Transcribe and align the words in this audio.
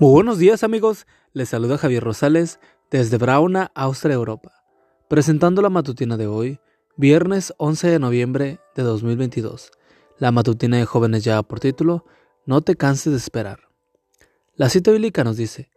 Muy 0.00 0.10
buenos 0.10 0.38
días 0.38 0.64
amigos, 0.64 1.06
les 1.34 1.50
saluda 1.50 1.78
Javier 1.78 2.02
Rosales 2.02 2.58
desde 2.90 3.16
Brauna, 3.16 3.70
Austria, 3.76 4.14
Europa, 4.14 4.50
presentando 5.08 5.62
la 5.62 5.70
matutina 5.70 6.16
de 6.16 6.26
hoy, 6.26 6.58
viernes 6.96 7.54
11 7.58 7.90
de 7.90 7.98
noviembre 8.00 8.58
de 8.74 8.82
2022. 8.82 9.70
La 10.18 10.32
matutina 10.32 10.78
de 10.78 10.84
jóvenes 10.84 11.22
ya 11.22 11.40
por 11.44 11.60
título, 11.60 12.04
No 12.44 12.60
te 12.60 12.74
canses 12.74 13.12
de 13.12 13.18
esperar. 13.18 13.68
La 14.56 14.68
cita 14.68 14.90
bíblica 14.90 15.22
nos 15.22 15.36
dice, 15.36 15.70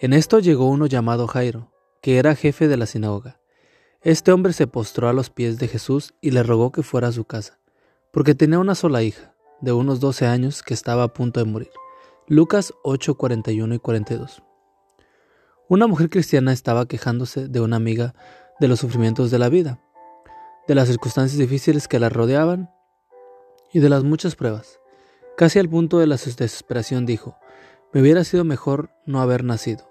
en 0.00 0.14
esto 0.14 0.40
llegó 0.40 0.68
uno 0.68 0.86
llamado 0.86 1.28
Jairo, 1.28 1.72
que 2.02 2.18
era 2.18 2.34
jefe 2.34 2.66
de 2.66 2.76
la 2.76 2.86
sinagoga. 2.86 3.38
Este 4.00 4.32
hombre 4.32 4.52
se 4.52 4.66
postró 4.66 5.08
a 5.08 5.12
los 5.12 5.30
pies 5.30 5.60
de 5.60 5.68
Jesús 5.68 6.14
y 6.20 6.32
le 6.32 6.42
rogó 6.42 6.72
que 6.72 6.82
fuera 6.82 7.06
a 7.06 7.12
su 7.12 7.24
casa, 7.24 7.60
porque 8.10 8.34
tenía 8.34 8.58
una 8.58 8.74
sola 8.74 9.04
hija, 9.04 9.36
de 9.60 9.70
unos 9.70 10.00
12 10.00 10.26
años, 10.26 10.64
que 10.64 10.74
estaba 10.74 11.04
a 11.04 11.12
punto 11.14 11.38
de 11.38 11.46
morir. 11.46 11.70
Lucas 12.32 12.72
8, 12.84 13.16
41 13.16 13.74
y 13.74 13.78
42. 13.80 14.40
Una 15.68 15.88
mujer 15.88 16.08
cristiana 16.10 16.52
estaba 16.52 16.86
quejándose 16.86 17.48
de 17.48 17.60
una 17.60 17.74
amiga 17.74 18.14
de 18.60 18.68
los 18.68 18.78
sufrimientos 18.78 19.32
de 19.32 19.40
la 19.40 19.48
vida, 19.48 19.80
de 20.68 20.76
las 20.76 20.86
circunstancias 20.86 21.40
difíciles 21.40 21.88
que 21.88 21.98
la 21.98 22.08
rodeaban 22.08 22.70
y 23.72 23.80
de 23.80 23.88
las 23.88 24.04
muchas 24.04 24.36
pruebas. 24.36 24.78
Casi 25.36 25.58
al 25.58 25.68
punto 25.68 25.98
de 25.98 26.06
la 26.06 26.14
desesperación 26.14 27.04
dijo, 27.04 27.36
me 27.92 28.00
hubiera 28.00 28.22
sido 28.22 28.44
mejor 28.44 28.90
no 29.06 29.20
haber 29.20 29.42
nacido, 29.42 29.90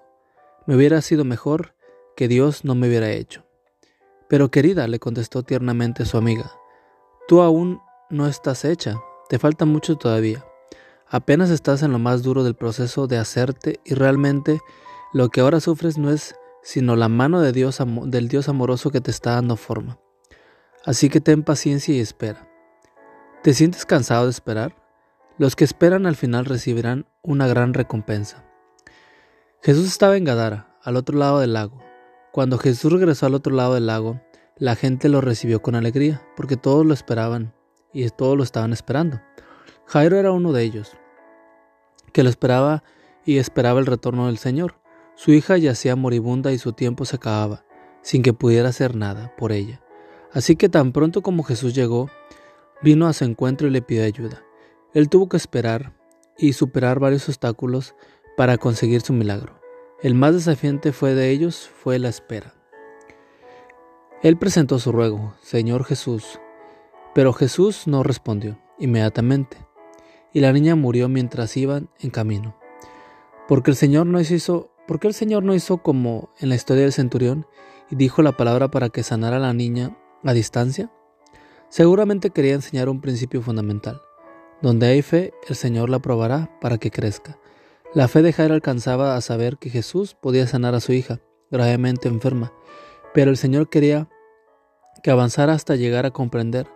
me 0.66 0.76
hubiera 0.76 1.02
sido 1.02 1.26
mejor 1.26 1.74
que 2.16 2.26
Dios 2.26 2.64
no 2.64 2.74
me 2.74 2.88
hubiera 2.88 3.10
hecho. 3.10 3.44
Pero 4.30 4.50
querida, 4.50 4.88
le 4.88 4.98
contestó 4.98 5.42
tiernamente 5.42 6.06
su 6.06 6.16
amiga, 6.16 6.50
tú 7.28 7.42
aún 7.42 7.82
no 8.08 8.26
estás 8.26 8.64
hecha, 8.64 8.98
te 9.28 9.38
falta 9.38 9.66
mucho 9.66 9.96
todavía. 9.98 10.42
Apenas 11.10 11.50
estás 11.50 11.82
en 11.82 11.90
lo 11.90 11.98
más 11.98 12.22
duro 12.22 12.44
del 12.44 12.54
proceso 12.54 13.08
de 13.08 13.18
hacerte 13.18 13.80
y 13.84 13.94
realmente 13.94 14.60
lo 15.12 15.28
que 15.28 15.40
ahora 15.40 15.58
sufres 15.58 15.98
no 15.98 16.10
es 16.10 16.36
sino 16.62 16.94
la 16.94 17.08
mano 17.08 17.40
de 17.40 17.52
Dios, 17.52 17.78
del 18.06 18.28
Dios 18.28 18.48
amoroso 18.48 18.90
que 18.90 19.00
te 19.00 19.10
está 19.10 19.32
dando 19.32 19.56
forma. 19.56 19.98
Así 20.84 21.08
que 21.08 21.20
ten 21.20 21.42
paciencia 21.42 21.94
y 21.94 22.00
espera. 22.00 22.48
¿Te 23.42 23.54
sientes 23.54 23.86
cansado 23.86 24.24
de 24.24 24.30
esperar? 24.30 24.76
Los 25.36 25.56
que 25.56 25.64
esperan 25.64 26.06
al 26.06 26.14
final 26.14 26.44
recibirán 26.44 27.06
una 27.22 27.48
gran 27.48 27.74
recompensa. 27.74 28.44
Jesús 29.62 29.86
estaba 29.86 30.16
en 30.16 30.24
Gadara, 30.24 30.76
al 30.82 30.96
otro 30.96 31.18
lado 31.18 31.40
del 31.40 31.54
lago. 31.54 31.82
Cuando 32.32 32.56
Jesús 32.56 32.92
regresó 32.92 33.26
al 33.26 33.34
otro 33.34 33.54
lado 33.54 33.74
del 33.74 33.86
lago, 33.86 34.20
la 34.56 34.76
gente 34.76 35.08
lo 35.08 35.20
recibió 35.20 35.60
con 35.60 35.74
alegría, 35.74 36.22
porque 36.36 36.56
todos 36.56 36.86
lo 36.86 36.94
esperaban 36.94 37.52
y 37.92 38.08
todos 38.10 38.36
lo 38.36 38.44
estaban 38.44 38.72
esperando. 38.72 39.20
Jairo 39.86 40.18
era 40.18 40.30
uno 40.30 40.52
de 40.52 40.62
ellos, 40.62 40.92
que 42.10 42.22
lo 42.22 42.28
esperaba 42.30 42.82
y 43.24 43.38
esperaba 43.38 43.80
el 43.80 43.86
retorno 43.86 44.26
del 44.26 44.38
Señor. 44.38 44.76
Su 45.14 45.32
hija 45.32 45.56
yacía 45.56 45.96
moribunda 45.96 46.52
y 46.52 46.58
su 46.58 46.72
tiempo 46.72 47.04
se 47.04 47.16
acababa, 47.16 47.64
sin 48.02 48.22
que 48.22 48.32
pudiera 48.32 48.70
hacer 48.70 48.96
nada 48.96 49.34
por 49.36 49.52
ella. 49.52 49.80
Así 50.32 50.56
que 50.56 50.68
tan 50.68 50.92
pronto 50.92 51.22
como 51.22 51.42
Jesús 51.42 51.74
llegó, 51.74 52.08
vino 52.82 53.06
a 53.06 53.12
su 53.12 53.24
encuentro 53.24 53.68
y 53.68 53.70
le 53.70 53.82
pidió 53.82 54.04
ayuda. 54.04 54.42
Él 54.94 55.08
tuvo 55.08 55.28
que 55.28 55.36
esperar 55.36 55.92
y 56.38 56.54
superar 56.54 57.00
varios 57.00 57.28
obstáculos 57.28 57.94
para 58.36 58.56
conseguir 58.56 59.02
su 59.02 59.12
milagro. 59.12 59.60
El 60.02 60.14
más 60.14 60.34
desafiante 60.34 60.92
fue 60.92 61.14
de 61.14 61.30
ellos 61.30 61.68
fue 61.82 61.98
la 61.98 62.08
espera. 62.08 62.54
Él 64.22 64.36
presentó 64.38 64.78
su 64.78 64.92
ruego, 64.92 65.34
Señor 65.42 65.84
Jesús, 65.84 66.40
pero 67.14 67.32
Jesús 67.32 67.86
no 67.86 68.02
respondió 68.02 68.58
inmediatamente 68.78 69.58
y 70.32 70.40
la 70.40 70.52
niña 70.52 70.76
murió 70.76 71.08
mientras 71.08 71.56
iban 71.56 71.88
en 72.00 72.10
camino. 72.10 72.56
Porque 73.48 73.70
el 73.70 73.76
Señor 73.76 74.06
no 74.06 74.20
hizo, 74.20 74.70
porque 74.86 75.08
el 75.08 75.14
Señor 75.14 75.42
no 75.42 75.54
hizo 75.54 75.78
como 75.78 76.30
en 76.38 76.48
la 76.48 76.54
historia 76.54 76.84
del 76.84 76.92
centurión 76.92 77.46
y 77.90 77.96
dijo 77.96 78.22
la 78.22 78.36
palabra 78.36 78.70
para 78.70 78.88
que 78.90 79.02
sanara 79.02 79.36
a 79.36 79.40
la 79.40 79.52
niña 79.52 79.96
a 80.24 80.32
distancia. 80.32 80.90
Seguramente 81.68 82.30
quería 82.30 82.54
enseñar 82.54 82.88
un 82.88 83.00
principio 83.00 83.42
fundamental. 83.42 84.00
Donde 84.62 84.86
hay 84.86 85.02
fe, 85.02 85.32
el 85.48 85.56
Señor 85.56 85.88
la 85.88 86.00
probará 86.00 86.50
para 86.60 86.78
que 86.78 86.90
crezca. 86.90 87.38
La 87.94 88.08
fe 88.08 88.22
de 88.22 88.32
Jairo 88.32 88.54
alcanzaba 88.54 89.16
a 89.16 89.20
saber 89.20 89.56
que 89.56 89.70
Jesús 89.70 90.14
podía 90.14 90.46
sanar 90.46 90.74
a 90.74 90.80
su 90.80 90.92
hija, 90.92 91.20
gravemente 91.50 92.08
enferma, 92.08 92.52
pero 93.12 93.30
el 93.30 93.36
Señor 93.36 93.68
quería 93.68 94.08
que 95.02 95.10
avanzara 95.10 95.54
hasta 95.54 95.76
llegar 95.76 96.06
a 96.06 96.10
comprender 96.10 96.68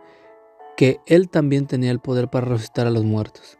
que 0.77 1.01
él 1.07 1.29
también 1.29 1.67
tenía 1.67 1.91
el 1.91 2.01
poder 2.01 2.29
para 2.29 2.47
resucitar 2.47 2.87
a 2.87 2.91
los 2.91 3.05
muertos. 3.05 3.59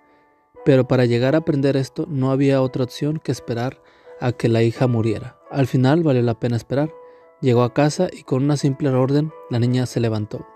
Pero 0.65 0.89
para 0.89 1.05
llegar 1.05 1.35
a 1.35 1.39
aprender 1.39 1.77
esto 1.77 2.07
no 2.09 2.31
había 2.31 2.63
otra 2.63 2.85
opción 2.85 3.19
que 3.23 3.33
esperar 3.33 3.83
a 4.21 4.33
que 4.33 4.49
la 4.49 4.63
hija 4.63 4.87
muriera. 4.87 5.39
Al 5.51 5.67
final 5.67 6.03
valió 6.03 6.23
la 6.23 6.39
pena 6.39 6.57
esperar. 6.57 6.93
Llegó 7.41 7.63
a 7.63 7.75
casa 7.75 8.09
y 8.13 8.23
con 8.23 8.43
una 8.43 8.57
simple 8.57 8.89
orden 8.89 9.33
la 9.51 9.59
niña 9.59 9.87
se 9.87 10.01
levantó. 10.01 10.47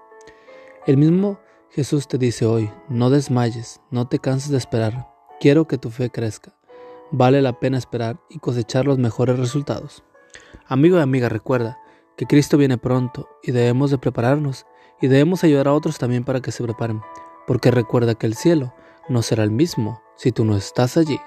El 0.87 0.97
mismo 0.97 1.39
Jesús 1.71 2.09
te 2.09 2.17
dice 2.17 2.47
hoy, 2.47 2.71
no 2.89 3.11
desmayes, 3.11 3.81
no 3.91 4.09
te 4.09 4.19
canses 4.19 4.51
de 4.51 4.57
esperar, 4.57 5.07
quiero 5.39 5.67
que 5.67 5.77
tu 5.77 5.91
fe 5.91 6.09
crezca. 6.09 6.55
Vale 7.11 7.43
la 7.43 7.59
pena 7.61 7.77
esperar 7.77 8.19
y 8.31 8.39
cosechar 8.39 8.87
los 8.87 8.99
mejores 8.99 9.39
resultados. 9.39 10.03
Amigo 10.67 10.97
y 10.99 11.01
amiga, 11.01 11.29
recuerda 11.29 11.79
que 12.19 12.27
Cristo 12.27 12.59
viene 12.59 12.77
pronto 12.77 13.29
y 13.43 13.53
debemos 13.53 13.93
de 13.93 13.99
prepararnos 13.99 14.67
y 15.01 15.07
debemos 15.07 15.45
ayudar 15.45 15.69
a 15.69 15.73
otros 15.73 15.99
también 15.99 16.25
para 16.25 16.41
que 16.43 16.51
se 16.51 16.65
preparen, 16.65 17.01
porque 17.47 17.71
recuerda 17.71 18.17
que 18.17 18.27
el 18.27 18.35
cielo 18.35 18.75
no 19.09 19.23
será 19.23 19.45
el 19.45 19.53
mismo 19.53 20.03
si 20.17 20.33
tú 20.33 20.45
no 20.45 20.57
estás 20.57 20.97
allí. 20.97 21.19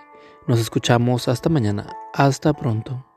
Nos 0.48 0.60
escuchamos 0.60 1.30
hasta 1.30 1.50
mañana. 1.50 1.96
Hasta 2.14 2.52
pronto. 2.52 3.11